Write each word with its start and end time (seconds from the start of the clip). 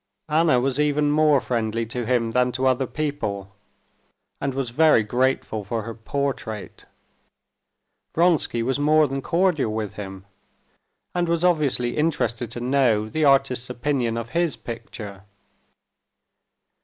Anna 0.29 0.59
was 0.59 0.79
even 0.79 1.11
more 1.11 1.39
friendly 1.39 1.85
to 1.85 2.07
him 2.07 2.31
than 2.31 2.51
to 2.53 2.65
other 2.65 2.87
people, 2.87 3.55
and 4.41 4.55
was 4.55 4.71
very 4.71 5.03
grateful 5.03 5.63
for 5.63 5.83
her 5.83 5.93
portrait. 5.93 6.85
Vronsky 8.15 8.63
was 8.63 8.79
more 8.79 9.05
than 9.07 9.21
cordial 9.21 9.71
with 9.71 9.93
him, 9.93 10.25
and 11.13 11.29
was 11.29 11.45
obviously 11.45 11.97
interested 11.97 12.49
to 12.49 12.59
know 12.59 13.09
the 13.09 13.25
artist's 13.25 13.69
opinion 13.69 14.17
of 14.17 14.29
his 14.29 14.55
picture. 14.55 15.21